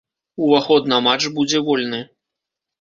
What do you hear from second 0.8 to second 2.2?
на матч будзе вольны.